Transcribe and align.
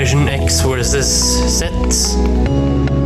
Generation 0.00 0.28
X 0.46 0.62
versus 0.64 1.08
Z. 1.58 1.66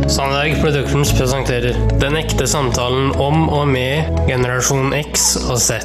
Sandberg 0.07 0.61
Productions 0.61 1.09
presenterer 1.11 1.75
Den 1.99 2.15
ekte 2.15 2.45
samtalen 2.47 3.09
om 3.19 3.49
og 3.51 3.65
med 3.67 4.15
generasjon 4.29 4.95
X 5.01 5.33
og 5.43 5.59
Z. 5.59 5.75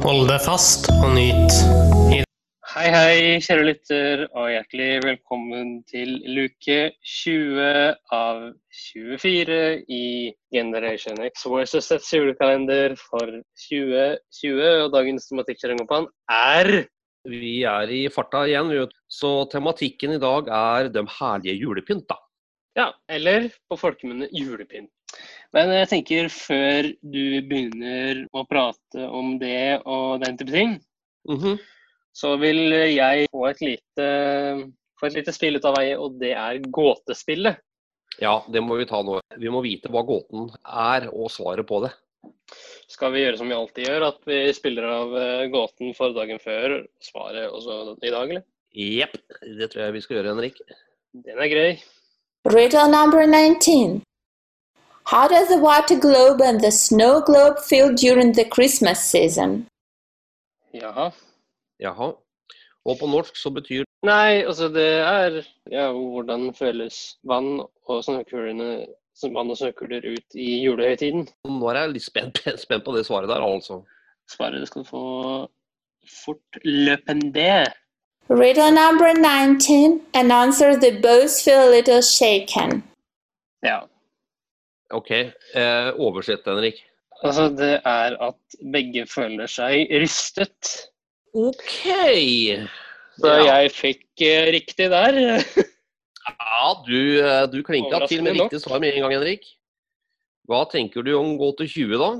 Hold 0.00 0.30
deg 0.30 0.40
fast 0.40 0.88
og 0.94 1.10
nyt. 1.18 1.52
Hei, 2.72 2.86
hei, 2.94 3.18
kjære 3.44 3.66
lytter, 3.66 4.22
og 4.32 4.48
hjertelig 4.54 4.88
velkommen 5.04 5.74
til 5.92 6.14
luke 6.24 6.78
20 7.04 7.68
av 8.16 8.40
24 8.86 9.60
i 9.84 10.32
Generation 10.56 11.20
X 11.28 11.44
versus 11.44 11.92
Z 11.92 12.08
julekalender 12.08 12.96
for 12.96 13.36
2020. 13.68 14.64
Og 14.80 14.96
dagens 14.96 15.28
tematikk 15.28 15.60
er 15.68 16.72
Vi 17.28 17.62
er 17.68 17.90
i 17.94 18.00
farta 18.10 18.42
igjen, 18.48 18.72
så 19.06 19.44
tematikken 19.50 20.16
i 20.16 20.20
dag 20.22 20.48
er 20.50 20.88
de 20.90 21.04
herlige 21.18 21.54
julepynt, 21.60 22.06
da. 22.10 22.16
Ja, 22.74 22.88
eller 23.08 23.50
på 23.70 23.76
folkemunne 23.78 24.28
julepynt. 24.32 24.90
Men 25.52 25.68
jeg 25.76 25.88
tenker 25.90 26.30
før 26.32 26.88
du 27.04 27.24
begynner 27.44 28.24
å 28.32 28.46
prate 28.48 29.04
om 29.12 29.36
det 29.38 29.82
og 29.84 30.22
den 30.24 30.38
type 30.40 30.50
ting, 30.50 30.80
Mhm. 31.28 31.58
så 32.12 32.38
vil 32.40 32.72
jeg 32.96 33.28
få 33.30 33.50
et 33.50 33.60
lite, 33.60 34.72
få 34.98 35.06
et 35.06 35.14
lite 35.14 35.32
spill 35.32 35.56
ut 35.56 35.64
av 35.64 35.76
veie, 35.76 35.98
og 35.98 36.18
det 36.18 36.32
er 36.32 36.58
gåtespillet. 36.58 37.58
Ja, 38.20 38.42
det 38.50 38.62
må 38.62 38.76
vi 38.76 38.84
ta 38.86 39.02
nå. 39.02 39.20
Vi 39.38 39.48
må 39.48 39.62
vite 39.62 39.88
hva 39.88 40.02
gåten 40.04 40.50
er, 40.64 41.08
og 41.12 41.30
svaret 41.30 41.66
på 41.66 41.82
det. 41.84 41.92
Skal 42.92 43.14
vi 43.14 43.22
gjøre 43.22 43.38
som 43.40 43.48
vi 43.48 43.56
alltid 43.56 43.86
gjør, 43.88 44.04
at 44.10 44.18
vi 44.28 44.38
spiller 44.52 44.84
av 44.84 45.14
eh, 45.16 45.46
gåten 45.52 45.94
for 45.96 46.12
dagen 46.16 46.40
før, 46.42 46.82
svaret 47.00 47.48
også 47.48 47.96
i 48.04 48.12
dag, 48.12 48.28
eller? 48.28 48.44
Jepp, 48.76 49.16
det 49.58 49.70
tror 49.72 49.86
jeg 49.86 49.94
vi 49.96 50.02
skal 50.04 50.18
gjøre, 50.18 50.32
Henrik. 50.34 50.60
Den 51.24 51.40
er 51.40 51.48
grei. 51.52 51.70
Riddle 52.52 52.88
number 52.92 53.24
19. 53.24 54.02
How 55.04 55.28
does 55.28 55.48
the 55.48 55.58
water 55.58 55.98
globe 55.98 56.40
and 56.40 56.60
the 56.60 56.70
snow 56.70 57.20
globe 57.20 57.58
feel 57.58 57.94
during 57.94 58.32
the 58.32 58.44
Christmas 58.44 58.98
season? 58.98 59.66
Jaha. 60.74 61.10
Jaha. 61.80 62.12
Og 62.84 62.98
på 62.98 63.06
norsk 63.06 63.36
så 63.36 63.50
betyr 63.50 63.84
Nei, 64.02 64.42
altså 64.42 64.66
det 64.74 64.88
er 64.98 65.36
ja, 65.70 65.86
hvordan 65.94 66.48
føles 66.58 67.18
vann 67.28 67.60
og 67.62 68.00
snøkulene 68.02 68.86
vann 69.30 69.52
og 69.52 69.58
snøkuler 69.60 70.02
ut 70.08 70.34
i 70.34 70.64
julehøytiden. 70.64 71.28
Nå 71.46 71.68
er 71.70 71.78
jeg 71.84 71.92
litt 71.94 72.06
spent, 72.08 72.42
spent 72.64 72.86
på 72.86 72.96
det 72.96 73.04
svaret 73.06 73.30
der, 73.30 73.44
altså. 73.46 73.82
Svaret 74.30 74.66
skal 74.66 74.82
du 74.82 74.88
få 74.88 75.04
fortløpende. 76.24 77.64
Riddle 78.30 78.70
number 78.74 79.12
19. 79.14 80.00
An 80.14 80.32
answer 80.32 80.74
they 80.74 80.90
both 80.90 81.38
feel 81.44 81.68
a 81.68 81.70
little 81.70 82.02
shaken. 82.02 82.82
Ja. 83.62 83.82
OK. 84.90 85.10
Eh, 85.10 85.90
oversett, 85.98 86.46
Henrik. 86.46 86.82
Altså, 87.22 87.48
det 87.48 87.80
er 87.84 88.16
at 88.18 88.56
begge 88.72 89.06
føler 89.06 89.46
seg 89.46 89.90
rystet. 89.94 90.88
OK. 91.34 91.86
Så 93.20 93.28
Ja. 93.28 93.60
jeg 93.60 93.72
fikk 93.72 94.22
eh, 94.24 94.52
riktig 94.54 94.90
der. 94.90 95.18
Ja, 96.22 96.74
du, 96.86 97.18
eh, 97.20 97.46
du 97.50 97.62
klinka 97.66 98.06
til 98.06 98.22
med 98.22 98.38
riktig 98.38 98.60
svar 98.62 98.80
med 98.80 98.94
en 98.94 99.02
gang, 99.02 99.12
Henrik. 99.18 99.44
Hva 100.48 100.64
tenker 100.70 101.02
du 101.02 101.14
om 101.18 101.36
gå 101.38 101.50
til 101.58 101.68
20, 101.68 101.98
da? 101.98 102.10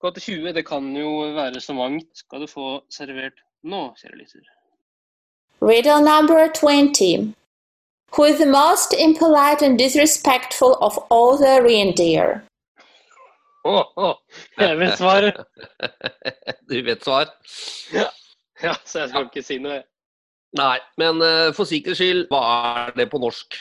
Gå 0.00 0.14
til 0.14 0.22
20, 0.22 0.52
det 0.52 0.66
kan 0.66 0.86
jo 0.96 1.10
være 1.34 1.60
så 1.60 1.74
mangt. 1.74 2.08
Skal 2.14 2.40
du 2.40 2.46
få 2.46 2.80
servert 2.90 3.42
nå, 3.62 3.90
kjære 3.98 4.16
lytter. 4.16 4.46
Riddle 5.60 6.00
number 6.00 6.48
20. 6.48 7.34
Who 8.16 8.24
is 8.24 8.38
the 8.38 8.46
most 8.46 8.92
impolite 8.92 9.62
and 9.62 9.78
disrespectful 9.78 10.74
of 10.80 10.98
all 11.10 11.36
the 11.36 11.62
reindeer? 11.62 12.42
Oh, 13.64 13.84
oh. 13.96 14.14
jeg 14.58 14.78
vil 14.78 14.92
svar. 14.96 15.46
du 16.70 16.82
vet 16.82 17.04
svar? 17.04 17.28
Ja, 18.62 18.74
så 18.84 18.98
jeg 18.98 19.08
skal 19.08 19.28
ikke 19.28 19.42
si 19.42 19.58
noe. 19.58 19.82
Nei, 20.58 20.78
men 20.98 21.20
eh, 21.22 21.50
for 21.54 21.68
sikkerhets 21.68 22.00
skyld, 22.02 22.24
hva 22.32 22.40
er 22.88 22.94
det 22.96 23.06
på 23.12 23.20
norsk? 23.22 23.58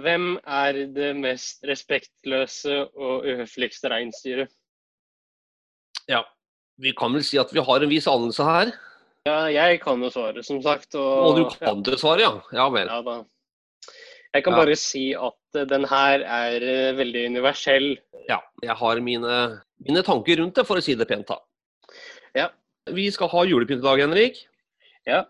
Hvem 0.00 0.38
er 0.48 0.78
det 0.94 1.10
mest 1.18 1.64
respektløse 1.68 2.76
og 2.96 3.26
uhøfligste 3.28 3.90
reinsdyret? 3.92 4.48
Ja, 6.08 6.22
vi 6.80 6.94
kan 6.96 7.12
vel 7.12 7.24
si 7.26 7.36
at 7.42 7.50
vi 7.52 7.60
har 7.66 7.82
en 7.84 7.90
viss 7.92 8.08
anelse 8.08 8.46
her. 8.46 8.70
Ja, 9.28 9.42
jeg 9.52 9.82
kan 9.82 10.00
jo 10.00 10.08
svare, 10.14 10.40
som 10.46 10.62
sagt. 10.64 10.94
Og, 10.96 11.26
Og 11.26 11.36
du 11.36 11.42
kan 11.58 11.82
det 11.84 11.98
svaret, 12.00 12.22
ja? 12.24 12.32
Ja 12.56 12.68
vel. 12.72 12.88
Ja, 12.88 13.02
da. 13.04 13.18
Jeg 14.32 14.44
kan 14.46 14.54
Ja. 14.54 14.60
bare 14.62 14.76
si 14.78 15.04
at 15.18 15.58
eh, 15.58 15.66
den 15.68 15.84
her 15.90 16.22
er 16.24 16.62
eh, 16.62 16.94
veldig 16.96 17.26
universell. 17.34 17.90
Ja, 18.30 18.38
jeg 18.62 18.76
har 18.78 19.00
mine, 19.04 19.60
mine 19.84 20.02
tanker 20.06 20.38
rundt 20.40 20.54
det, 20.56 20.64
for 20.66 20.78
å 20.80 20.84
si 20.86 20.94
det 20.94 21.08
pent. 21.10 21.26
da. 21.28 21.36
Ja. 22.38 22.48
Vi 22.88 23.10
skal 23.10 23.28
ha 23.28 23.44
julepynt 23.44 23.82
i 23.82 23.86
dag, 23.88 24.00
Henrik. 24.06 24.40
Ja. 25.06 25.24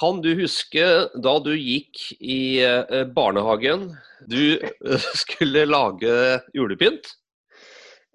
Kan 0.00 0.20
du 0.24 0.32
huske 0.34 0.84
da 1.22 1.34
du 1.42 1.52
gikk 1.54 2.08
i 2.18 2.58
eh, 2.66 3.04
barnehagen, 3.14 3.92
du 4.26 4.56
eh, 4.58 5.06
skulle 5.22 5.66
lage 5.70 6.40
julepynt? 6.56 7.12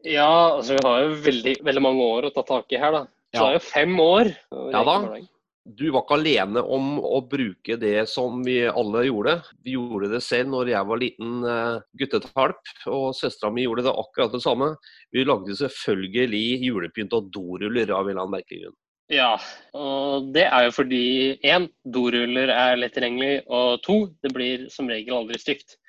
Ja, 0.04 0.56
altså 0.58 0.76
vi 0.78 0.84
har 0.86 1.02
jo 1.04 1.16
veldig, 1.26 1.58
veldig 1.64 1.84
mange 1.84 2.06
år 2.16 2.28
å 2.30 2.34
ta 2.36 2.44
tak 2.48 2.72
i 2.72 2.80
her, 2.80 2.96
da. 2.96 3.04
Så 3.36 3.40
Ja. 3.40 3.42
det 3.44 3.50
er 3.50 3.60
jo 3.60 3.68
fem 3.68 4.00
år. 4.00 4.32
Ja 4.74 4.84
da. 4.88 4.96
Du 5.70 5.84
var 5.94 6.02
ikke 6.02 6.16
alene 6.18 6.64
om 6.66 6.96
å 6.98 7.20
bruke 7.30 7.76
det 7.78 8.08
som 8.10 8.40
vi 8.42 8.64
alle 8.66 9.04
gjorde. 9.06 9.36
Vi 9.62 9.76
gjorde 9.76 10.10
det 10.10 10.22
selv 10.26 10.50
når 10.50 10.72
jeg 10.72 10.88
var 10.90 11.02
liten 11.04 11.44
uh, 11.46 11.84
guttetalp, 12.00 12.72
og 12.90 13.12
søstera 13.14 13.52
mi 13.54 13.68
gjorde 13.68 13.86
det 13.86 13.94
akkurat 13.94 14.34
det 14.34 14.42
samme. 14.42 14.72
Vi 15.14 15.28
lagde 15.28 15.54
selvfølgelig 15.60 16.64
julepynt 16.66 17.14
og 17.14 17.30
doruller 17.36 17.92
av 17.94 18.08
en 18.08 18.16
eller 18.16 18.24
annen 18.24 18.38
merkelig 18.40 18.64
grunn. 18.64 18.78
Ja, 19.10 19.32
og 19.74 20.30
det 20.36 20.46
er 20.46 20.68
jo 20.68 20.74
fordi 20.76 21.04
én, 21.42 21.66
doruller 21.82 22.52
er 22.54 22.78
lett 22.78 22.94
tilgjengelig, 22.94 23.42
og 23.50 23.82
to, 23.82 24.04
det 24.22 24.30
blir 24.36 24.68
som 24.70 24.90
regel 24.92 25.18
aldri 25.18 25.40
stygt. 25.42 25.80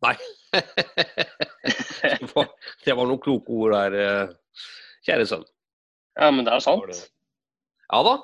Nei. 0.00 0.14
det, 0.56 2.30
var, 2.32 2.48
det 2.86 2.96
var 2.96 3.04
noen 3.04 3.20
kloke 3.20 3.52
ord 3.52 3.76
der, 3.76 3.98
eh, 4.00 4.64
kjære 5.04 5.28
sønn. 5.28 5.44
Ja, 6.16 6.30
men 6.32 6.46
det 6.48 6.56
er 6.56 6.64
sant. 6.64 7.04
Ja 7.90 8.02
da. 8.06 8.16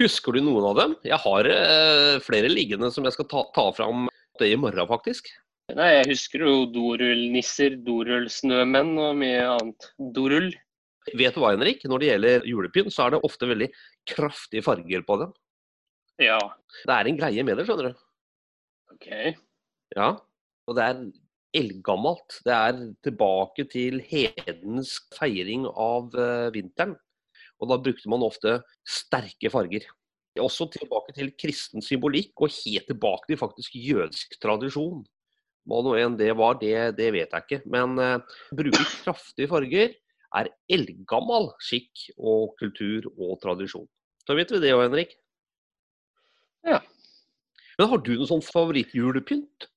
Husker 0.00 0.34
du 0.34 0.44
noen 0.44 0.70
av 0.70 0.78
dem? 0.78 0.94
Jeg 1.06 1.18
har 1.24 1.48
eh, 1.50 2.22
flere 2.24 2.50
liggende 2.50 2.92
som 2.94 3.04
jeg 3.06 3.16
skal 3.16 3.28
ta, 3.30 3.42
ta 3.54 3.66
fram 3.74 4.06
det 4.40 4.52
i 4.52 4.58
morgen, 4.58 4.86
faktisk. 4.88 5.28
Nei, 5.72 5.92
jeg 5.98 6.12
husker 6.12 6.44
jo 6.46 6.54
dorullnisser, 6.70 7.76
dorullsnømenn 7.86 8.94
og 9.02 9.18
mye 9.18 9.42
annet. 9.56 9.90
Dorull. 10.14 10.52
Vet 11.10 11.34
du 11.34 11.40
hva, 11.42 11.50
Henrik? 11.56 11.82
Når 11.88 12.02
det 12.02 12.10
gjelder 12.10 12.44
julepynt, 12.46 12.94
så 12.94 13.06
er 13.06 13.14
det 13.14 13.24
ofte 13.26 13.48
veldig 13.50 13.68
kraftige 14.08 14.64
farger 14.64 15.02
på 15.06 15.18
dem. 15.24 15.32
Ja, 16.22 16.38
Det 16.84 16.94
er 16.94 17.08
en 17.08 17.18
greie 17.18 17.44
med 17.44 17.58
det, 17.58 17.66
skjønner 17.66 17.90
du. 17.90 18.02
OK. 18.94 19.08
Ja. 19.96 20.10
Og 20.68 20.76
det 20.78 20.84
er 20.86 21.00
eldgammelt. 21.58 22.38
Det 22.46 22.54
er 22.54 22.76
tilbake 23.04 23.66
til 23.72 23.98
hedensk 24.06 25.08
feiring 25.18 25.66
av 25.70 26.14
eh, 26.14 26.52
vinteren. 26.54 26.94
Og 27.62 27.70
da 27.70 27.80
brukte 27.82 28.10
man 28.10 28.24
ofte 28.26 28.60
sterke 28.86 29.50
farger. 29.52 29.88
Også 30.40 30.68
tilbake 30.72 31.12
til 31.16 31.32
kristen 31.36 31.84
symbolikk, 31.84 32.32
og 32.40 32.54
helt 32.62 32.86
tilbake 32.88 33.28
til 33.28 33.40
faktisk 33.40 33.74
jødisk 33.76 34.38
tradisjon. 34.42 35.02
Hva 35.68 35.82
nå 35.84 35.92
enn 36.00 36.16
det 36.18 36.32
var, 36.38 36.56
det, 36.58 36.96
det 36.98 37.10
vet 37.14 37.34
jeg 37.34 37.44
ikke. 37.44 37.60
Men 37.70 37.98
uh, 38.00 38.38
bruke 38.54 38.86
kraftige 39.04 39.50
farger 39.50 39.92
er 40.38 40.50
eldgammel 40.72 41.50
skikk 41.62 42.08
og 42.16 42.54
kultur 42.60 43.08
og 43.16 43.36
tradisjon. 43.42 43.88
Så 44.26 44.36
vet 44.38 44.52
vi 44.54 44.62
det 44.62 44.72
òg, 44.76 44.86
Henrik. 44.86 45.16
Ja. 46.66 46.80
Men 47.78 47.90
har 47.90 48.02
du 48.04 48.12
noen 48.14 48.30
sånn 48.30 48.44
favorittjulepynt? 48.46 49.68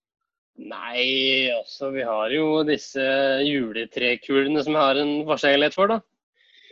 Nei, 0.56 1.52
altså 1.52 1.90
vi 1.92 2.04
har 2.08 2.32
jo 2.32 2.62
disse 2.68 3.04
juletrekulene 3.44 4.62
som 4.64 4.78
jeg 4.78 4.88
har 4.88 5.00
en 5.02 5.16
forkjærlighet 5.28 5.76
for, 5.76 5.92
da. 5.92 6.00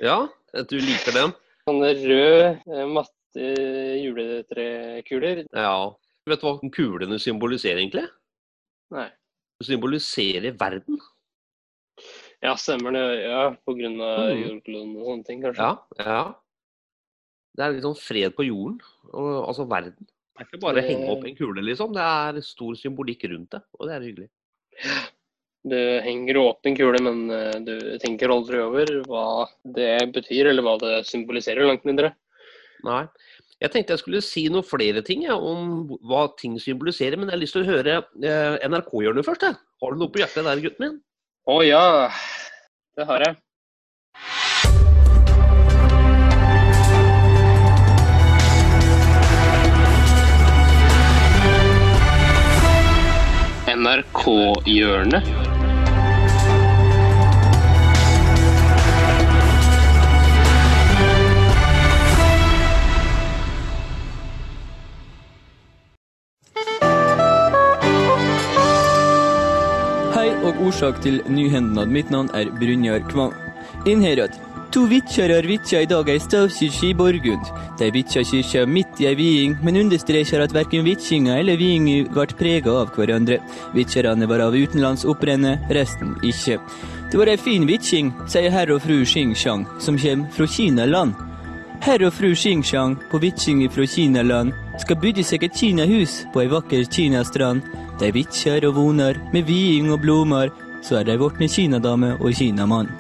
Ja, 0.04 0.20
du 0.70 0.78
liker 0.80 1.16
dem? 1.16 1.34
Sånne 1.68 1.92
røde, 1.98 2.54
eh, 2.68 2.86
matte 2.88 3.50
juletrekuler. 4.04 5.44
Ja. 5.52 5.76
Vet 6.30 6.40
du 6.40 6.48
hva 6.48 6.72
kulene 6.72 7.20
symboliserer, 7.20 7.82
egentlig? 7.82 8.06
Nei. 8.96 9.10
Det 9.60 9.68
symboliserer 9.68 10.56
verden. 10.60 11.00
Ja, 12.44 12.56
stemmer 12.60 12.92
det. 12.92 13.04
Ja, 13.24 13.44
på 13.66 13.72
av 13.72 14.30
Mm. 14.30 14.42
jordkloden 14.44 14.96
og 15.00 15.06
sånne 15.08 15.26
ting, 15.26 15.42
kanskje. 15.42 15.58
Ja, 15.64 15.78
ja. 16.00 16.36
Det 17.56 17.64
er 17.64 17.72
litt 17.76 17.84
sånn 17.86 17.98
fred 18.00 18.36
på 18.36 18.46
jorden, 18.48 18.80
og, 19.14 19.48
altså 19.48 19.68
verden. 19.70 19.96
Det 20.34 20.42
er 20.42 20.46
ikke 20.50 20.60
bare 20.62 20.82
Det- 20.82 20.90
henge 20.90 21.10
opp 21.10 21.24
en 21.26 21.36
kule, 21.36 21.62
liksom. 21.62 21.94
Det 21.94 22.02
er 22.02 22.42
stor 22.42 22.74
symbolikk 22.76 23.24
rundt 23.30 23.52
det, 23.52 23.62
og 23.80 23.88
det 23.88 23.96
er 23.96 24.08
hyggelig. 24.08 24.30
Du 25.66 25.76
henger 26.04 26.36
opp 26.42 26.66
en 26.66 26.76
kule, 26.76 27.00
men 27.00 27.30
eh, 27.32 27.60
du 27.64 27.98
tenker 28.00 28.28
aldri 28.28 28.58
over 28.60 28.86
hva 29.08 29.48
det 29.64 30.12
betyr, 30.12 30.48
eller 30.50 30.62
hva 30.66 30.78
det 30.82 31.06
symboliserer, 31.06 31.66
langt 31.66 31.86
mindre. 31.86 32.14
Nei. 32.84 33.08
Jeg 33.62 33.72
tenkte 33.72 33.94
jeg 33.96 34.00
skulle 34.00 34.22
si 34.22 34.50
noen 34.50 34.66
flere 34.66 35.02
ting 35.06 35.22
ja, 35.24 35.38
om 35.38 35.88
hva 36.04 36.36
ting 36.36 36.58
symboliserer, 36.60 37.16
men 37.18 37.30
jeg 37.30 37.38
har 37.38 37.44
lyst 37.46 37.54
til 37.54 37.64
å 37.64 37.72
høre 37.72 38.04
eh, 38.22 38.58
NRK-hjørnet 38.68 39.24
først. 39.24 39.42
Ja. 39.48 39.54
Har 39.82 39.92
du 39.92 39.98
noe 40.02 40.10
på 40.12 40.20
hjertet 40.20 40.44
der, 40.44 40.60
gutten 40.60 40.80
min? 40.80 41.02
Å 41.44 41.58
ja, 41.60 42.08
det 42.96 43.04
har 43.04 43.20
jeg. 43.20 43.36
NRK-hjørnet. 53.74 55.53
Årsak 70.68 71.02
til 71.04 71.22
nyhendnad. 71.28 71.92
Mitt 71.92 72.10
navn 72.12 72.32
er 72.34 72.52
Brynjar 72.60 73.04
Kvam. 73.10 73.36
Innherad. 73.86 74.36
To 74.74 74.88
vitjarar 74.90 75.46
vitja 75.46 75.84
i 75.84 75.86
dag 75.86 76.08
ei 76.10 76.18
stavkirke 76.18 76.88
i 76.88 76.96
Borgund. 76.98 77.50
De 77.78 77.92
vitja 77.94 78.24
kyrkja 78.26 78.64
midt 78.66 79.02
i 79.04 79.06
ei 79.06 79.14
viing, 79.20 79.54
men 79.62 79.78
understrekar 79.78 80.42
at 80.42 80.56
verken 80.56 80.82
vitjinga 80.88 81.36
eller 81.38 81.60
viinga 81.62 82.08
ble 82.16 82.26
prega 82.40 82.74
av 82.80 82.90
hverandre. 82.96 83.38
Vitjarane 83.76 84.26
var 84.26 84.42
av 84.48 84.58
utenlands 84.58 85.06
opprenne, 85.06 85.60
resten 85.70 86.16
ikke. 86.26 86.58
Det 87.12 87.22
var 87.22 87.30
ei 87.30 87.38
fin 87.38 87.68
vitjing, 87.70 88.10
sier 88.26 88.50
herr 88.50 88.74
og 88.74 88.82
fru 88.82 89.04
Xing-Shang, 89.06 89.68
som 89.78 90.00
kjem 90.02 90.26
fra 90.34 90.50
Kinaland. 90.50 91.14
Herr 91.86 92.08
og 92.08 92.14
fru 92.18 92.32
Xing-Shang 92.34 92.98
på 93.12 93.22
vitjing 93.22 93.62
fra 93.70 93.86
Kinaland 93.86 94.58
skal 94.82 94.98
bygge 94.98 95.22
seg 95.28 95.46
et 95.46 95.54
kinahus 95.54 96.24
på 96.34 96.42
ei 96.42 96.50
vakker 96.50 96.90
kinastrand. 96.90 97.62
De 98.00 98.12
vitjar 98.12 98.66
og 98.68 98.76
vonar 98.78 99.20
med 99.34 99.48
viing 99.48 99.92
og 99.94 100.02
blomar, 100.02 100.52
så 100.84 101.00
er 101.00 101.08
de 101.08 101.18
vortne 101.22 101.48
kinadame 101.48 102.16
og 102.20 102.34
kinamann. 102.36 102.92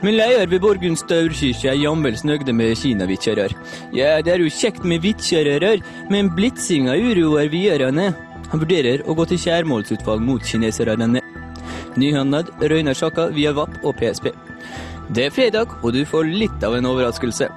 Men 0.00 0.16
leier 0.16 0.48
ved 0.48 0.62
Borgund 0.64 0.96
staurkirke 0.96 1.68
er 1.68 1.76
jamvel 1.76 2.16
snøgde 2.16 2.54
med 2.56 2.76
kinavitjarar. 2.80 3.52
Ja, 3.92 4.20
det 4.24 4.32
er 4.32 4.40
jo 4.40 4.48
kjekt 4.48 4.84
med 4.84 5.02
vitjararar, 5.04 5.82
men 6.10 6.32
blitsinga 6.32 6.96
uroer 6.96 7.50
videre. 7.52 7.90
Han 8.50 8.62
vurderer 8.62 9.04
å 9.04 9.14
gå 9.14 9.28
til 9.28 9.42
skjærmålsutvalg 9.44 10.24
mot 10.24 10.42
kineserne. 10.42 11.20
Nyhandlad 12.00 12.48
røyner 12.64 12.96
Sjaka 12.96 13.28
via 13.34 13.52
VAP 13.52 13.76
og 13.84 13.94
PSP. 14.00 14.32
Det 15.10 15.26
er 15.26 15.34
fredag, 15.34 15.72
og 15.82 15.92
du 15.92 16.04
får 16.06 16.28
litt 16.30 16.64
av 16.64 16.76
en 16.78 16.86
overraskelse. 16.86 17.50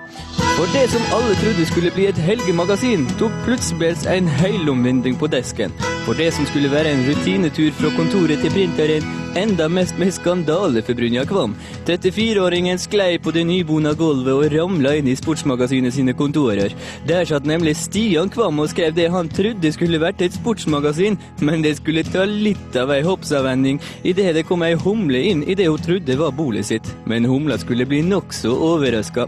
For 0.58 0.74
det 0.74 0.88
som 0.92 1.06
alle 1.16 1.38
trodde 1.38 1.68
skulle 1.70 1.94
bli 1.96 2.10
et 2.10 2.22
helgemagasin, 2.28 3.06
tok 3.22 3.34
plutselig 3.46 4.08
en 4.10 4.28
helomvending 4.42 5.16
på 5.22 5.30
desken. 5.30 5.72
For 6.06 6.14
det 6.20 6.34
som 6.36 6.46
skulle 6.46 6.72
være 6.72 6.92
en 6.92 7.06
rutinetur 7.08 7.72
fra 7.80 7.92
kontoret 7.96 8.42
til 8.44 8.52
printeren, 8.52 9.23
enda 9.35 9.69
mest 9.69 9.97
med 9.97 10.13
skandale 10.13 10.81
for 10.81 10.94
Brynja 10.94 11.25
Kvam. 11.25 11.56
34-åringen 11.85 12.80
sklei 12.80 13.18
på 13.19 13.31
det 13.31 13.44
nybona 13.47 13.94
gulvet 13.97 14.33
og 14.33 14.53
ramla 14.53 14.94
inn 15.00 15.09
i 15.09 15.15
Sportsmagasinet 15.18 15.95
sine 15.95 16.13
kontorer. 16.18 16.74
Der 17.07 17.25
satt 17.25 17.47
nemlig 17.50 17.75
Stian 17.80 18.30
Kvam 18.33 18.62
og 18.62 18.69
skrev 18.71 18.94
det 18.95 19.09
han 19.13 19.30
trodde 19.33 19.71
skulle 19.74 20.01
vært 20.01 20.21
et 20.21 20.38
sportsmagasin, 20.38 21.18
men 21.41 21.65
det 21.65 21.75
skulle 21.80 22.06
ta 22.06 22.27
litt 22.30 22.77
av 22.77 22.94
ei 22.94 23.01
hoppsavvending 23.06 23.81
idet 24.03 24.35
det 24.38 24.45
kom 24.47 24.63
ei 24.65 24.75
humle 24.80 25.24
inn 25.31 25.44
i 25.44 25.57
det 25.57 25.69
hun 25.69 25.81
trodde 25.81 26.18
var 26.19 26.35
bolet 26.38 26.69
sitt. 26.69 26.94
Men 27.09 27.25
humla 27.25 27.57
skulle 27.62 27.88
bli 27.89 28.03
nokså 28.06 28.53
overraska. 28.53 29.27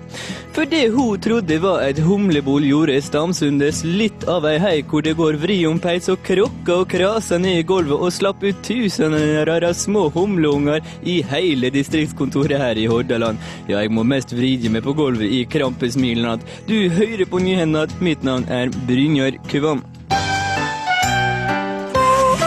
For 0.55 0.69
det 0.69 0.89
hun 0.93 1.19
trodde 1.21 1.59
var 1.63 1.81
et 1.87 1.99
humlebol, 2.03 2.63
gjorde 2.65 3.01
Stamsundes 3.03 3.83
litt 3.85 4.23
av 4.31 4.45
ei 4.49 4.57
hei 4.61 4.77
hvor 4.87 5.03
det 5.05 5.17
går 5.17 5.39
vri 5.41 5.59
om 5.67 5.81
peis 5.81 6.07
og 6.13 6.21
krokka 6.25 6.81
og 6.81 6.89
krasa 6.93 7.39
ned 7.41 7.61
i 7.61 7.67
gulvet 7.67 7.99
og 7.99 8.13
slapp 8.13 8.43
ut 8.45 8.63
tusener 8.65 9.49
av 9.55 9.73
små 9.75 9.94
humleunger 10.15 10.79
i 11.03 11.23
hele 11.29 11.69
distriktskontoret 11.73 12.59
her 12.61 12.75
i 12.79 12.87
Hordaland. 12.91 13.37
Ja, 13.69 13.75
jeg 13.81 13.91
må 13.95 14.01
mest 14.07 14.29
vride 14.35 14.69
meg 14.73 14.83
på 14.85 14.93
gulvet 14.97 15.29
i 15.31 15.45
krampesmilen 15.49 16.25
at 16.35 16.41
du 16.69 16.77
hører 16.93 17.25
på 17.29 17.37
nyhendene 17.43 17.81
at 17.87 17.93
mitt 18.03 18.21
navn 18.27 18.43
er 18.51 18.65
Brynjar 18.89 19.33
Kvam. 19.51 19.79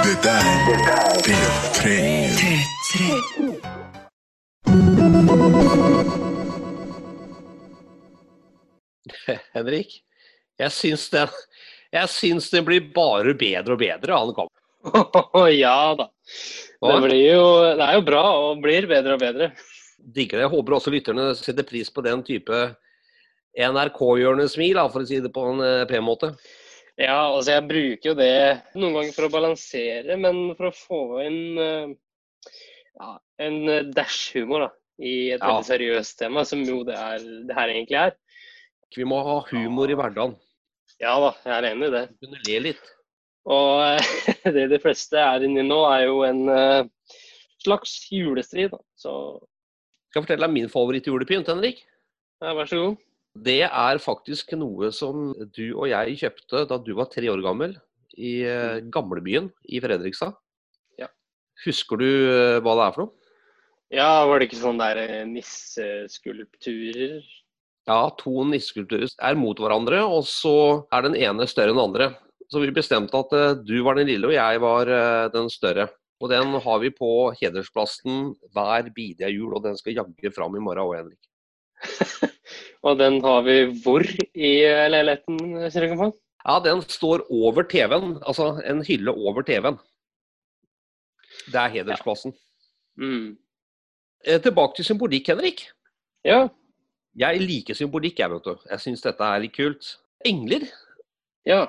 Dette 0.04 0.30
er 0.30 0.36
P3. 1.78 1.84
Henrik? 9.54 10.00
Jeg 10.58 10.74
syns 10.74 11.06
den, 11.12 11.34
jeg 11.94 12.10
syns 12.12 12.50
den 12.50 12.66
blir 12.66 12.88
bare 12.94 13.34
bedre 13.38 13.76
og 13.76 13.82
bedre. 13.82 14.16
Han 14.16 14.34
kom. 14.36 14.50
Ja 15.62 15.94
da. 15.98 16.06
Det, 16.78 17.00
blir 17.02 17.24
jo, 17.34 17.46
det 17.78 17.84
er 17.84 17.98
jo 17.98 18.04
bra 18.06 18.22
og 18.38 18.62
blir 18.62 18.86
bedre 18.90 19.16
og 19.16 19.22
bedre. 19.22 19.50
Digger 19.98 20.38
det. 20.38 20.44
Jeg 20.46 20.52
håper 20.54 20.76
også 20.76 20.92
lytterne 20.94 21.32
setter 21.36 21.66
pris 21.66 21.90
på 21.90 22.04
den 22.06 22.22
type 22.26 22.60
NRK-hjørnesmil, 23.58 24.78
for 24.92 25.02
å 25.02 25.08
si 25.08 25.18
det 25.24 25.32
på 25.34 25.44
en 25.50 25.62
eh, 25.64 25.86
pen 25.90 26.04
måte. 26.06 26.32
Ja, 26.98 27.28
altså 27.30 27.56
jeg 27.56 27.66
bruker 27.68 28.10
jo 28.12 28.16
det 28.18 28.34
noen 28.78 28.96
ganger 28.96 29.14
for 29.16 29.28
å 29.28 29.32
balansere, 29.32 30.18
men 30.18 30.52
for 30.58 30.70
å 30.70 30.74
få 30.74 31.00
inn 31.26 31.58
eh, 31.62 31.92
ja, 32.98 33.12
en 33.42 33.58
eh, 33.70 33.86
dash 33.94 34.36
humor 34.36 34.66
da, 34.66 34.70
i 35.02 35.14
et 35.34 35.42
Ja. 35.42 35.50
veldig 35.50 35.68
seriøst 35.72 36.18
tema, 36.22 36.46
som 36.46 36.62
jo 36.66 36.84
det, 36.86 36.98
er, 36.98 37.26
det 37.48 37.58
her 37.58 37.74
egentlig 37.74 38.00
er. 38.02 38.16
Vi 38.96 39.06
må 39.06 39.20
ha 39.26 39.40
humor 39.50 39.90
i 39.90 39.98
hverdagen. 39.98 40.38
Ja 41.02 41.18
da, 41.22 41.34
jeg 41.44 41.54
er 41.54 41.68
enig 41.72 41.90
i 41.90 41.94
det. 41.94 42.04
Kunne 42.22 42.40
le 42.46 42.62
litt. 42.70 42.94
Og 43.48 43.80
eh, 43.84 44.04
det 44.56 44.66
de 44.72 44.78
fleste 44.82 45.18
er 45.20 45.44
inne 45.46 45.62
i 45.64 45.66
nå, 45.66 45.80
er 45.88 46.06
jo 46.08 46.22
en 46.26 46.48
eh, 46.52 46.88
slags 47.64 47.92
julestrid. 48.12 48.74
Så 48.98 49.12
Skal 50.10 50.20
jeg 50.20 50.26
fortelle 50.26 50.46
deg 50.46 50.56
min 50.56 50.72
favorittjulepynt, 50.72 51.50
Henrik? 51.52 51.84
ja, 52.42 52.52
vær 52.54 52.68
så 52.70 52.76
god. 52.82 52.96
Det 53.38 53.62
er 53.66 54.00
faktisk 54.02 54.52
noe 54.58 54.88
som 54.94 55.30
du 55.54 55.66
og 55.76 55.88
jeg 55.90 56.16
kjøpte 56.22 56.64
da 56.70 56.78
du 56.82 56.92
var 56.98 57.06
tre 57.12 57.28
år 57.30 57.42
gammel 57.44 57.76
i 58.18 58.42
eh, 58.46 58.78
gamlebyen 58.94 59.50
i 59.68 59.80
Fredrikstad. 59.82 60.32
Ja. 60.98 61.08
Husker 61.64 61.96
du 62.00 62.08
hva 62.64 62.74
det 62.78 62.84
er 62.86 62.94
for 62.96 63.04
noe? 63.04 63.12
Ja, 63.94 64.26
var 64.28 64.36
det 64.38 64.50
ikke 64.50 64.60
sånn 64.60 64.80
der 64.80 64.98
nisseskulpturer? 65.30 67.22
Ja, 67.88 68.00
to 68.20 68.44
nisseskulpturer 68.44 69.08
er 69.24 69.38
mot 69.38 69.56
hverandre, 69.62 70.02
og 70.04 70.26
så 70.28 70.84
er 70.92 71.06
den 71.06 71.16
ene 71.16 71.46
større 71.48 71.72
enn 71.72 71.78
den 71.78 71.86
andre. 71.86 72.08
Så 72.48 72.62
vi 72.62 72.72
bestemte 72.72 73.18
at 73.18 73.34
eh, 73.36 73.56
du 73.60 73.76
var 73.84 73.98
den 73.98 74.08
lille, 74.08 74.30
og 74.30 74.36
jeg 74.36 74.60
var 74.64 74.92
eh, 74.92 75.24
den 75.34 75.50
større. 75.52 75.88
Og 76.18 76.32
den 76.32 76.54
har 76.64 76.78
vi 76.82 76.90
på 76.90 77.10
hedersplassen 77.38 78.32
hver 78.54 78.88
bidige 78.94 79.30
jul, 79.30 79.52
og 79.54 79.62
den 79.66 79.76
skal 79.78 79.94
jaggu 80.00 80.32
fram 80.34 80.56
i 80.56 80.62
morgen 80.62 80.82
òg, 80.82 80.96
Henrik. 80.98 81.22
Og 82.86 82.98
den 82.98 83.18
har 83.24 83.42
vi 83.46 83.58
hvor 83.82 84.02
i 84.02 84.50
eh, 84.66 84.88
leiligheten, 84.90 85.38
du? 85.38 86.18
Ja, 86.46 86.58
den 86.64 86.82
står 86.86 87.26
over 87.30 87.66
TV-en. 87.66 88.16
Altså 88.22 88.60
en 88.64 88.84
hylle 88.86 89.12
over 89.12 89.42
TV-en. 89.42 89.78
Det 91.48 91.58
er 91.58 91.74
hedersplassen. 91.74 92.34
Mm. 92.98 93.36
Eh, 94.24 94.40
Tilbake 94.42 94.78
til 94.78 94.88
symbolikk, 94.88 95.28
Henrik. 95.28 95.66
Ja. 96.24 96.46
Jeg 97.18 97.42
liker 97.42 97.74
symbolikk, 97.74 98.18
jeg, 98.18 98.30
vet 98.30 98.46
du. 98.46 98.56
Jeg 98.70 98.84
syns 98.84 99.02
dette 99.02 99.26
er 99.26 99.42
litt 99.42 99.56
kult. 99.56 99.96
Engler 100.26 100.66
Ja. 101.46 101.66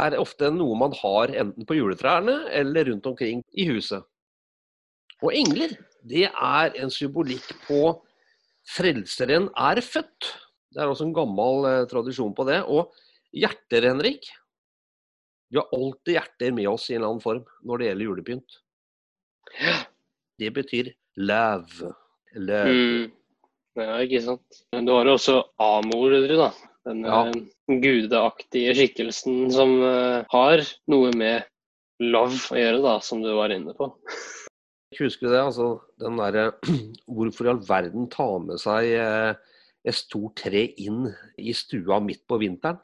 Er 0.00 0.16
ofte 0.18 0.50
noe 0.50 0.76
man 0.78 0.94
har 0.98 1.32
enten 1.34 1.66
på 1.68 1.76
juletrærne 1.78 2.48
eller 2.54 2.90
rundt 2.90 3.06
omkring 3.06 3.42
i 3.52 3.68
huset. 3.70 4.02
Og 5.22 5.34
engler, 5.36 5.76
det 6.04 6.26
er 6.28 6.74
en 6.82 6.92
symbolikk 6.92 7.46
på 7.68 7.94
Frelseren 8.64 9.50
er 9.60 9.80
født. 9.84 10.30
Det 10.72 10.80
er 10.80 10.90
også 10.90 11.06
en 11.06 11.16
gammel 11.16 11.66
eh, 11.68 11.82
tradisjon 11.90 12.34
på 12.36 12.46
det. 12.48 12.62
Og 12.64 12.92
hjerter, 13.36 13.90
Henrik. 13.90 14.30
Vi 15.52 15.60
har 15.60 15.68
alltid 15.76 16.16
hjerter 16.16 16.54
med 16.56 16.68
oss 16.70 16.88
i 16.88 16.94
en 16.94 17.02
eller 17.02 17.12
annen 17.12 17.24
form 17.24 17.44
når 17.68 17.80
det 17.80 17.90
gjelder 17.90 18.08
julepynt. 18.08 18.56
Det 20.40 20.50
betyr 20.56 20.90
love. 21.20 21.92
Love. 22.34 22.72
Mm. 22.74 23.04
ja, 23.78 23.98
ikke 24.02 24.22
sant. 24.24 24.62
Men 24.74 24.88
du 24.88 24.94
har 24.96 25.06
jo 25.06 25.18
også 25.18 25.36
amordre, 25.62 26.24
da. 26.40 26.48
Den 26.84 27.04
Ja. 27.04 27.20
eh, 27.28 27.78
gudeaktige 27.80 28.74
skikkelsen 28.76 29.50
som 29.52 29.76
eh, 29.82 30.24
har 30.30 30.62
noe 30.92 31.12
med 31.16 31.44
love 32.00 32.36
å 32.52 32.58
gjøre, 32.58 32.82
da, 32.84 32.98
som 33.00 33.22
du 33.22 33.30
var 33.34 33.50
inne 33.54 33.72
på. 33.76 33.88
Jeg 34.92 35.06
Husker 35.08 35.30
det? 35.32 35.40
Altså, 35.40 35.68
den 35.98 36.16
derre 36.20 36.52
Hvorfor 37.10 37.46
i 37.48 37.52
all 37.54 37.62
verden 37.66 38.08
ta 38.12 38.26
med 38.38 38.60
seg 38.62 38.90
eh, 38.94 39.34
et 39.84 39.96
stort 39.98 40.36
tre 40.44 40.66
inn 40.80 41.08
i 41.40 41.52
stua 41.56 42.00
midt 42.04 42.22
på 42.30 42.38
vinteren 42.42 42.78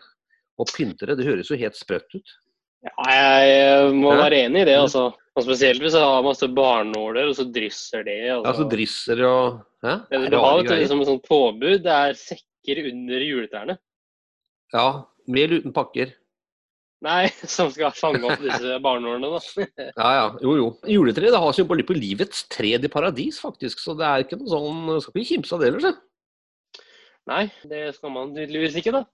og 0.60 0.72
pynte 0.74 1.06
det? 1.06 1.18
Det 1.20 1.26
høres 1.28 1.50
jo 1.52 1.58
helt 1.60 1.76
sprøtt 1.78 2.10
ut. 2.16 2.32
Ja, 2.80 2.94
jeg 3.12 3.50
eh, 3.60 3.92
må 3.92 4.14
Ja. 4.16 4.22
være 4.24 4.40
enig 4.46 4.62
i 4.64 4.70
det, 4.72 4.78
altså. 4.80 5.10
Og 5.36 5.44
spesielt 5.44 5.80
hvis 5.84 5.94
jeg 5.94 6.02
har 6.02 6.24
masse 6.26 6.48
barnåler, 6.50 7.28
og 7.30 7.36
så 7.38 7.44
drysser 7.52 8.02
det. 8.04 8.18
Altså. 8.32 8.56
så 8.64 8.66
drysser 8.72 9.20
og 9.28 9.60
Hæ? 9.84 9.92
det 10.10 10.30
du 10.32 10.36
har 10.40 10.56
vet 10.58 10.66
du, 10.68 10.74
liksom 10.80 11.00
et 11.04 11.08
sånt 11.12 11.28
påbud, 11.28 11.78
det 11.84 11.92
er 11.94 12.16
sekker 12.18 12.80
under 12.90 13.22
juletrærne. 13.24 13.76
Ja, 14.74 14.86
med 15.26 15.44
eller 15.46 15.62
uten 15.64 15.74
pakker. 15.76 16.12
Nei, 17.00 17.30
som 17.48 17.70
skal 17.72 17.94
fange 17.96 18.20
opp 18.28 18.42
disse 18.44 18.76
barneårene, 18.84 19.30
da. 19.32 19.64
Ja, 20.02 20.10
ja. 20.18 20.26
Jo, 20.44 20.56
jo. 20.58 20.66
Juletreet 20.98 21.32
det 21.32 21.40
har 21.40 21.54
symboli 21.56 21.86
på 21.88 21.96
livets 21.96 22.44
tred 22.52 22.84
i 22.84 22.90
paradis, 22.92 23.38
faktisk. 23.40 23.80
Så 23.80 23.94
det 23.98 24.04
er 24.08 24.24
ikke 24.26 24.38
noe 24.40 24.50
sånn 24.52 25.00
Skal 25.00 25.16
ikke 25.22 25.30
kimse 25.36 25.56
av 25.56 25.62
det 25.64 25.70
ellers, 25.72 25.88
jeg. 25.88 26.84
Nei, 27.30 27.44
det 27.70 27.82
skal 27.96 28.12
man 28.14 28.34
tydeligvis 28.36 28.76
ikke, 28.80 28.92
da. 28.98 29.04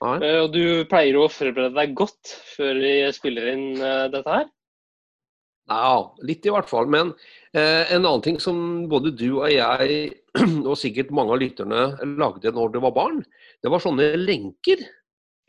Nei. 0.00 0.14
Eh, 0.24 0.38
Og 0.44 0.54
du 0.54 0.62
pleier 0.90 1.18
å 1.20 1.26
forberede 1.32 1.74
deg 1.76 1.92
godt 1.98 2.32
før 2.54 2.78
vi 2.80 2.94
spiller 3.16 3.50
inn 3.52 3.66
eh, 3.76 4.06
dette 4.12 4.32
her. 4.38 4.48
Ja, 5.70 6.14
litt 6.26 6.46
i 6.46 6.50
hvert 6.52 6.70
fall. 6.70 6.88
Men 6.90 7.12
eh, 7.54 7.86
en 7.94 8.02
annen 8.02 8.24
ting 8.24 8.40
som 8.42 8.88
både 8.90 9.12
du 9.14 9.28
og 9.38 9.50
jeg, 9.52 10.00
og 10.68 10.74
sikkert 10.78 11.12
mange 11.14 11.36
av 11.36 11.42
lytterne, 11.42 11.84
lagde 12.18 12.52
når 12.56 12.74
du 12.74 12.80
var 12.82 12.96
barn, 12.96 13.22
det 13.62 13.70
var 13.70 13.82
sånne 13.82 14.12
lenker. 14.18 14.82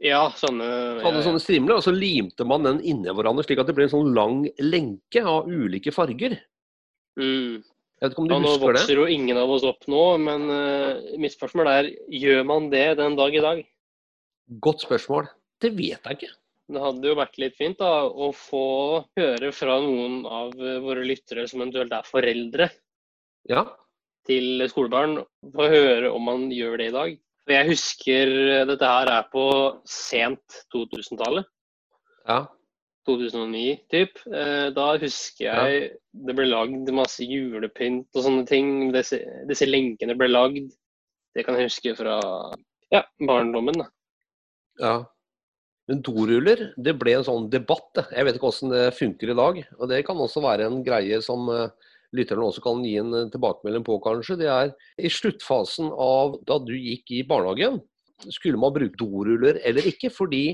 Ja, 0.02 0.28
sånne 0.34 0.66
ja, 0.66 1.10
ja. 1.10 1.26
sånne 1.26 1.42
strimler, 1.42 1.78
og 1.78 1.86
så 1.86 1.94
limte 1.94 2.46
man 2.48 2.66
den 2.66 2.80
inni 2.86 3.14
hverandre, 3.14 3.46
slik 3.46 3.62
at 3.62 3.70
det 3.70 3.76
ble 3.78 3.86
en 3.86 3.94
sånn 3.94 4.16
lang 4.18 4.48
lenke 4.62 5.22
av 5.26 5.50
ulike 5.50 5.94
farger. 5.94 6.40
mm. 7.20 7.62
Jeg 8.02 8.10
vet 8.10 8.16
ikke 8.16 8.22
om 8.24 8.30
du 8.30 8.34
Ja, 8.34 8.38
nå 8.42 8.50
husker 8.50 8.74
det? 8.74 8.80
vokser 8.82 8.98
jo 8.98 9.04
ingen 9.14 9.38
av 9.38 9.52
oss 9.54 9.66
opp 9.70 9.84
nå, 9.86 10.06
men 10.26 10.48
uh, 10.50 11.18
mitt 11.22 11.36
spørsmål 11.36 11.68
er 11.70 11.90
gjør 12.10 12.48
man 12.50 12.72
det 12.72 12.96
den 12.98 13.14
dag 13.20 13.36
i 13.38 13.44
dag? 13.44 13.60
Godt 14.66 14.82
spørsmål. 14.88 15.30
Det 15.62 15.70
vet 15.78 16.02
jeg 16.02 16.18
ikke. 16.18 16.32
Det 16.72 16.82
hadde 16.84 17.10
jo 17.10 17.18
vært 17.20 17.38
litt 17.42 17.58
fint 17.60 17.80
da, 17.82 18.06
å 18.08 18.30
få 18.36 18.64
høre 19.20 19.52
fra 19.56 19.76
noen 19.84 20.22
av 20.26 20.54
eh, 20.56 20.78
våre 20.84 21.04
lyttere 21.08 21.44
som 21.50 21.62
eventuelt 21.64 21.92
er 21.96 22.08
foreldre 22.08 22.70
Ja, 23.50 23.66
til 24.30 24.62
skolebarn, 24.70 25.18
få 25.56 25.68
høre 25.72 26.12
om 26.14 26.24
man 26.30 26.48
gjør 26.54 26.78
det 26.80 26.88
i 26.92 26.96
dag. 26.96 27.14
For 27.42 27.56
jeg 27.56 27.70
husker 27.74 28.32
eh, 28.54 28.64
dette 28.70 28.88
her 28.94 29.10
er 29.18 29.28
på 29.34 29.46
sent 29.90 30.64
2000-tallet. 30.74 31.48
ja. 32.30 32.44
2009 33.10 33.80
typ. 33.90 34.20
Eh, 34.30 34.68
Da 34.78 34.92
husker 35.02 35.48
jeg 35.48 35.88
det 36.14 36.36
ble 36.38 36.46
lagd 36.46 36.92
masse 36.94 37.26
julepynt 37.26 38.14
og 38.14 38.26
sånne 38.28 38.46
ting. 38.46 38.92
Disse, 38.94 39.18
disse 39.50 39.66
lenkene 39.66 40.14
ble 40.20 40.28
lagd. 40.30 40.70
Det 41.34 41.42
kan 41.48 41.58
jeg 41.58 41.72
huske 41.72 41.96
fra 41.98 42.20
ja, 42.94 43.02
barndommen. 43.26 43.82
da. 43.82 43.88
ja. 44.84 44.94
Men 45.92 46.00
doruller, 46.08 46.70
det 46.80 46.94
ble 46.96 47.18
en 47.18 47.26
sånn 47.28 47.50
debatt. 47.52 48.00
Jeg 48.16 48.24
vet 48.24 48.38
ikke 48.38 48.48
hvordan 48.48 48.72
det 48.72 48.84
funker 48.96 49.32
i 49.34 49.36
dag. 49.36 49.58
Og 49.76 49.90
det 49.92 49.98
kan 50.08 50.22
også 50.24 50.40
være 50.40 50.70
en 50.70 50.78
greie 50.86 51.18
som 51.26 51.50
eh, 51.52 51.74
lytterne 52.16 52.46
også 52.48 52.64
kan 52.64 52.80
gi 52.88 52.94
en 53.02 53.12
eh, 53.18 53.26
tilbakemelding 53.34 53.84
på, 53.84 53.98
kanskje. 54.06 54.38
Det 54.40 54.48
er 54.48 54.72
i 54.96 55.12
sluttfasen 55.12 55.90
av 55.92 56.38
da 56.48 56.62
du 56.64 56.72
gikk 56.78 57.12
i 57.18 57.26
barnehagen, 57.28 57.82
skulle 58.24 58.62
man 58.62 58.72
bruke 58.72 58.96
doruller 59.02 59.60
eller 59.68 59.92
ikke? 59.92 60.14
Fordi 60.16 60.46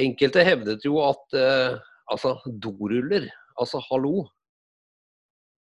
enkelte 0.00 0.46
hevdet 0.48 0.88
jo 0.88 1.02
at 1.04 1.36
eh, 1.36 1.76
altså, 2.08 2.38
doruller, 2.48 3.28
altså 3.60 3.84
hallo. 3.90 4.24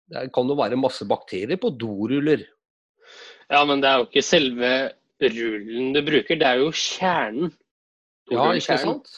Det 0.06 0.28
kan 0.30 0.46
jo 0.46 0.60
være 0.62 0.78
masse 0.78 1.02
bakterier 1.02 1.58
på 1.58 1.74
doruller. 1.74 2.46
Ja, 3.50 3.66
men 3.66 3.82
det 3.82 3.90
er 3.90 3.98
jo 4.04 4.06
ikke 4.06 4.28
selve 4.30 4.74
rullen 5.18 5.94
du 5.98 6.04
bruker, 6.06 6.38
det 6.38 6.46
er 6.46 6.62
jo 6.62 6.70
kjernen. 6.70 7.56
Ja, 8.32 8.48
ikke 8.56 8.78
sant? 8.82 9.12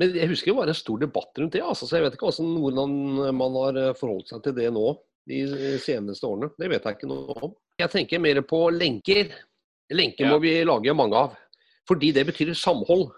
Men 0.00 0.14
jeg 0.16 0.28
husker 0.30 0.52
det 0.52 0.58
var 0.58 0.70
en 0.72 0.76
stor 0.76 1.00
debatt 1.02 1.38
rundt 1.38 1.54
det, 1.54 1.62
altså, 1.64 1.86
så 1.86 1.98
jeg 1.98 2.06
vet 2.06 2.14
ikke 2.16 2.28
hvordan, 2.30 2.52
hvordan 2.64 2.92
man 3.38 3.56
har 3.60 3.80
eh, 3.80 3.96
forholdt 3.98 4.32
seg 4.32 4.44
til 4.44 4.56
det 4.56 4.68
nå 4.72 4.86
de 5.28 5.40
seneste 5.78 6.26
årene. 6.26 6.50
Det 6.58 6.68
vet 6.72 6.86
jeg 6.88 6.96
ikke 6.98 7.10
noe 7.10 7.36
om. 7.46 7.52
Jeg 7.78 7.92
tenker 7.92 8.22
mer 8.22 8.40
på 8.48 8.64
lenker. 8.74 9.32
Lenker 9.92 10.26
Ja. 10.26 10.32
må 10.32 10.40
vi 10.42 10.54
lage 10.64 10.94
mange 10.96 11.18
av. 11.18 11.36
Fordi 11.88 12.12
det 12.14 12.24
betyr 12.26 12.54
samhold. 12.58 13.10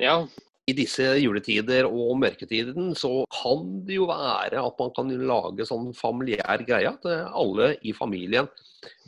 Ja, 0.00 0.26
I 0.68 0.74
disse 0.76 1.04
juletider 1.18 1.88
og 1.88 2.18
mørketiden 2.20 2.92
så 2.96 3.24
kan 3.32 3.82
det 3.86 3.96
jo 3.96 4.06
være 4.10 4.60
at 4.62 4.78
man 4.78 4.92
kan 4.96 5.08
lage 5.26 5.66
sånn 5.68 5.90
familiær 5.96 6.66
greie. 6.66 6.92
At 6.92 7.06
eh, 7.08 7.24
alle 7.32 7.76
i 7.82 7.94
familien 7.96 8.48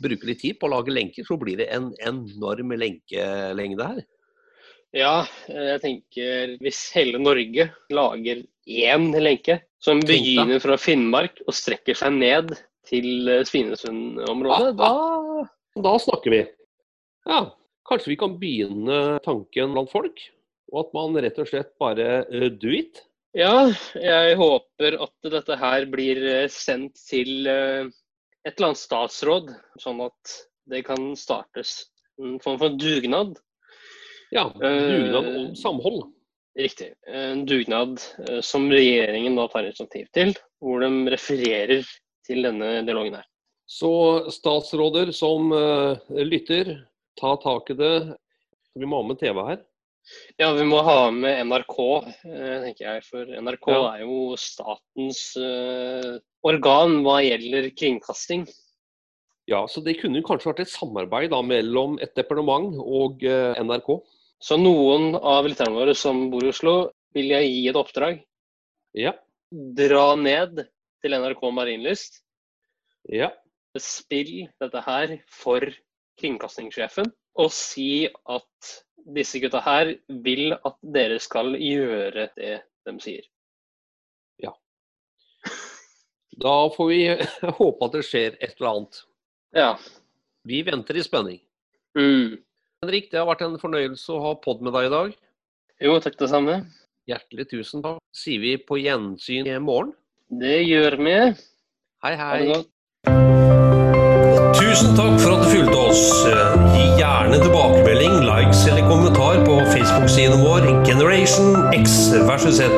bruker 0.01 0.31
litt 0.31 0.41
tid 0.41 0.59
på 0.59 0.67
å 0.69 0.75
lage 0.77 0.93
lenker, 0.93 1.25
så 1.27 1.37
blir 1.39 1.57
det 1.59 1.69
en 1.75 1.91
enorm 1.99 2.73
lenkelengde 2.79 3.87
her. 3.91 4.03
Ja, 4.95 5.25
eh, 5.51 5.71
jeg 5.73 5.81
tenker 5.83 6.53
hvis 6.63 6.79
hele 6.95 7.19
Norge 7.21 7.67
lager 7.93 8.43
én 8.65 9.09
lenke 9.19 9.59
som 9.83 9.99
begynner 10.01 10.61
fra 10.63 10.77
Finnmark 10.81 11.41
og 11.45 11.55
strekker 11.55 11.97
seg 11.97 12.15
ned 12.15 12.53
til 12.87 13.27
eh, 13.29 13.43
Svinesund-området, 13.47 14.75
da 14.79 14.93
Da 15.83 15.97
snakker 15.99 16.31
vi. 16.31 16.39
Ja, 17.27 17.41
kanskje 17.89 18.13
vi 18.13 18.19
kan 18.21 18.37
begynne 18.39 19.19
tanken 19.25 19.75
blant 19.75 19.91
folk? 19.91 20.21
Og 20.71 20.85
at 20.85 20.95
man 20.95 21.19
rett 21.19 21.41
og 21.43 21.49
slett 21.49 21.73
bare 21.81 22.23
eh, 22.23 22.47
do 22.47 22.71
it? 22.71 23.03
Ja, 23.35 23.67
jeg 23.99 24.37
håper 24.39 24.95
at 25.03 25.27
dette 25.27 25.57
her 25.59 25.85
blir 25.91 26.47
sendt 26.47 26.95
til 27.03 27.43
et 27.43 28.53
eller 28.53 28.69
annet 28.69 28.79
statsråd, 28.79 29.51
sånn 29.83 29.99
at 30.05 30.35
det 30.71 30.85
kan 30.87 31.11
startes 31.19 31.81
en 32.21 32.39
form 32.39 32.61
for 32.61 32.77
dugnad. 32.79 33.35
Ja, 34.33 34.49
dugnad 34.55 35.27
om 35.35 35.55
samhold. 35.55 36.03
Riktig. 36.55 36.93
En 37.11 37.45
dugnad 37.45 37.99
eh, 38.29 38.41
som 38.41 38.69
regjeringen 38.71 39.35
da 39.35 39.47
tar 39.51 39.67
initiativ 39.67 40.07
til, 40.15 40.33
hvor 40.63 40.83
de 40.85 41.11
refererer 41.11 41.83
til 42.25 42.47
denne 42.47 42.79
dialogen 42.87 43.19
her. 43.19 43.27
Så 43.67 43.91
statsråder 44.29 45.09
som 45.15 45.49
uh, 45.49 45.97
lytter, 46.13 46.75
ta 47.17 47.33
tak 47.41 47.71
i 47.73 47.77
det. 47.79 47.95
Vi 48.77 48.85
må 48.85 49.01
ha 49.01 49.07
med 49.09 49.17
TV 49.19 49.41
her. 49.47 49.63
Ja, 50.37 50.51
vi 50.53 50.65
må 50.69 50.83
ha 50.85 51.09
med 51.11 51.39
NRK, 51.49 51.77
eh, 52.29 52.57
tenker 52.67 52.85
jeg. 52.85 53.05
For 53.07 53.25
NRK 53.25 53.71
Ja. 53.73 53.79
er 53.95 54.03
jo 54.05 54.35
statens 54.37 55.21
uh, 55.39 56.19
organ 56.45 56.99
hva 57.05 57.17
gjelder 57.25 57.71
kringkasting. 57.73 58.45
Ja, 59.49 59.63
så 59.69 59.81
det 59.85 59.99
kunne 59.99 60.23
kanskje 60.25 60.51
vært 60.51 60.63
et 60.65 60.73
samarbeid 60.73 61.31
da, 61.33 61.41
mellom 61.45 61.99
et 62.01 62.15
departement 62.17 62.77
og 62.81 63.25
eh, 63.25 63.57
NRK. 63.61 63.99
Så 64.45 64.57
noen 64.61 65.15
av 65.17 65.47
lytterne 65.49 65.73
våre 65.73 65.95
som 65.97 66.27
bor 66.29 66.45
i 66.45 66.51
Oslo, 66.51 66.75
vil 67.17 67.31
jeg 67.33 67.49
gi 67.49 67.61
et 67.71 67.79
oppdrag. 67.79 68.19
Ja, 68.93 69.15
Dra 69.51 70.15
ned 70.19 70.59
til 71.01 71.15
NRK 71.17 71.41
Marienlyst. 71.53 72.21
ja. 73.09 73.31
Spill 73.75 74.45
dette 74.61 74.79
her 74.85 75.17
for 75.27 75.65
kringkastingssjefen, 76.21 77.09
og 77.35 77.49
si 77.51 78.07
at 78.07 78.69
disse 79.17 79.41
gutta 79.43 79.59
her 79.65 79.91
vil 80.23 80.53
at 80.55 80.77
dere 80.95 81.17
skal 81.19 81.57
gjøre 81.59 82.29
det 82.37 82.53
de 82.87 82.93
sier. 83.03 83.25
Ja. 84.39 84.53
Da 86.39 86.55
får 86.77 86.87
vi 86.93 87.01
håpe 87.59 87.89
at 87.89 87.97
det 87.97 88.05
skjer 88.07 88.37
et 88.39 88.55
eller 88.55 88.71
annet. 88.71 89.01
Ja. 89.59 89.69
Vi 90.47 90.61
venter 90.69 90.95
i 90.95 91.03
spenning. 91.03 91.41
Mm. 91.99 92.39
Henrik, 92.83 93.09
det 93.11 93.19
har 93.21 93.27
vært 93.29 93.43
en 93.45 93.57
fornøyelse 93.61 94.11
å 94.13 94.21
ha 94.23 94.33
pod 94.41 94.61
med 94.65 94.75
deg 94.75 94.89
i 94.89 94.93
dag. 94.93 95.13
Jo, 95.83 95.95
takk 96.03 96.17
det 96.19 96.29
samme. 96.31 96.59
Hjertelig 97.09 97.47
tusen 97.51 97.83
takk. 97.85 97.99
Sier 98.15 98.41
vi 98.41 98.55
på 98.57 98.79
gjensyn 98.81 99.47
i 99.49 99.57
morgen. 99.61 99.93
Det 100.41 100.57
gjør 100.65 100.97
vi. 101.05 101.15
Hei, 102.05 102.13
Ha 102.19 102.29
hei. 102.33 102.39
det 102.41 102.47
godt. 102.53 102.71
Tusen 104.59 104.95
takk 104.97 105.17
for 105.21 105.35
at 105.35 105.43
du 105.45 105.49
fulgte 105.53 105.77
oss. 105.77 106.03
Gi 106.75 106.85
gjerne 106.99 107.39
tilbakemelding, 107.43 108.15
likes 108.27 108.65
eller 108.67 108.87
kommentar 108.89 109.41
på 109.45 109.57
Facebook-siden 109.71 110.43
vår 110.43 110.67
Generation 110.87 111.69
X 111.75 112.11
versus 112.27 112.59
Z. 112.59 112.69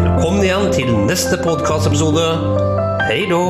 Velkommen 0.00 0.44
igjen 0.46 0.70
til 0.74 0.92
neste 1.10 1.40
podkastepisode. 1.44 2.28
Hei 3.10 3.24
då! 3.30 3.42